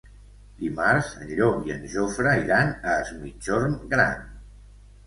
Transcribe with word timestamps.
Dimarts 0.61 1.11
en 1.25 1.29
Llop 1.41 1.69
i 1.69 1.75
en 1.75 1.85
Jofre 1.93 2.35
iran 2.45 2.75
a 2.75 2.99
Es 3.07 3.13
Migjorn 3.21 3.79
Gran. 3.95 4.27